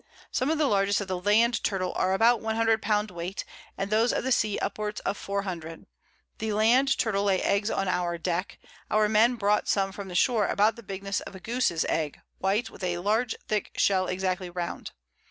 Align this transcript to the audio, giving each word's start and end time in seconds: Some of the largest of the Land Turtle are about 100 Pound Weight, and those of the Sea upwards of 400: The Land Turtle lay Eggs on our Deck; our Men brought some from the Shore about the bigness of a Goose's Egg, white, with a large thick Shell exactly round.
Some 0.31 0.49
of 0.49 0.57
the 0.57 0.65
largest 0.65 0.99
of 1.01 1.07
the 1.07 1.21
Land 1.21 1.63
Turtle 1.63 1.93
are 1.95 2.15
about 2.15 2.41
100 2.41 2.81
Pound 2.81 3.11
Weight, 3.11 3.45
and 3.77 3.91
those 3.91 4.11
of 4.11 4.23
the 4.23 4.31
Sea 4.31 4.57
upwards 4.57 4.99
of 5.01 5.15
400: 5.15 5.85
The 6.39 6.53
Land 6.53 6.97
Turtle 6.97 7.25
lay 7.25 7.39
Eggs 7.43 7.69
on 7.69 7.87
our 7.87 8.17
Deck; 8.17 8.57
our 8.89 9.07
Men 9.07 9.35
brought 9.35 9.67
some 9.67 9.91
from 9.91 10.07
the 10.07 10.15
Shore 10.15 10.47
about 10.47 10.75
the 10.75 10.81
bigness 10.81 11.19
of 11.19 11.35
a 11.35 11.39
Goose's 11.39 11.85
Egg, 11.87 12.19
white, 12.39 12.71
with 12.71 12.83
a 12.83 12.97
large 12.97 13.35
thick 13.47 13.73
Shell 13.77 14.07
exactly 14.07 14.49
round. 14.49 14.89